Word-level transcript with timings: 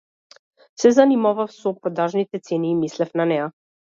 Се 0.83 0.89
занимавав 0.95 1.53
со 1.57 1.73
продажните 1.83 2.41
цени 2.49 2.73
и 2.73 2.79
мислев 2.83 3.15
на 3.23 3.31
неа. 3.33 3.47